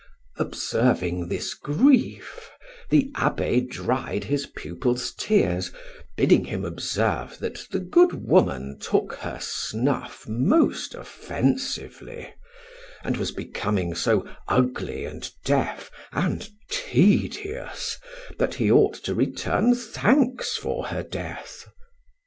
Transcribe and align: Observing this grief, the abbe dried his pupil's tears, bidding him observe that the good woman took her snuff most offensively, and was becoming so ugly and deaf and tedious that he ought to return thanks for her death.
Observing 0.39 1.27
this 1.27 1.53
grief, 1.53 2.49
the 2.89 3.11
abbe 3.13 3.61
dried 3.61 4.23
his 4.23 4.47
pupil's 4.47 5.11
tears, 5.15 5.71
bidding 6.17 6.45
him 6.45 6.65
observe 6.65 7.37
that 7.37 7.67
the 7.69 7.77
good 7.79 8.11
woman 8.27 8.79
took 8.79 9.13
her 9.13 9.37
snuff 9.39 10.27
most 10.27 10.95
offensively, 10.95 12.33
and 13.03 13.15
was 13.17 13.29
becoming 13.31 13.93
so 13.93 14.27
ugly 14.47 15.05
and 15.05 15.29
deaf 15.45 15.91
and 16.11 16.49
tedious 16.71 17.99
that 18.39 18.55
he 18.55 18.71
ought 18.71 18.95
to 18.95 19.13
return 19.13 19.75
thanks 19.75 20.57
for 20.57 20.87
her 20.87 21.03
death. 21.03 21.67